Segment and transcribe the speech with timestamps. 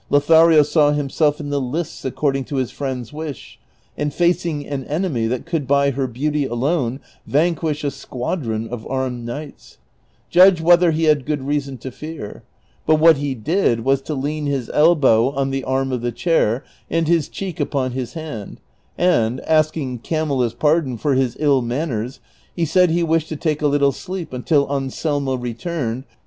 [0.09, 3.59] Lothario saw himself in the lists according to his friend's wish,
[3.95, 9.23] and facing an enemy that could by hei beauty alone vanquish a squadron of armed
[9.23, 9.77] knights;
[10.31, 12.41] judge Avhether he had good reason to fear;
[12.87, 16.63] but what he did \\"as to lean his elljow on the arm of the chair,
[16.89, 18.59] and his cheek upon his hand,
[18.97, 22.17] and, asking Camilla's pardon for his ill man ners,
[22.55, 26.05] he said he wished to take a little sleep until Anselmo returned.